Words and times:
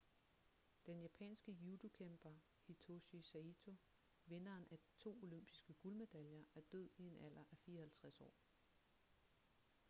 den 0.85 0.99
japanske 1.01 1.51
judokæmper 1.51 2.29
hitoshi 2.67 3.21
saito 3.21 3.75
vinderen 4.25 4.65
af 4.71 4.79
to 4.99 5.19
olympiske 5.23 5.73
guldmedaljer 5.73 6.43
er 6.55 6.61
død 6.71 6.89
i 6.97 7.03
en 7.03 7.17
alder 7.17 7.39
af 7.51 7.57
54 7.65 8.21
år 8.21 8.33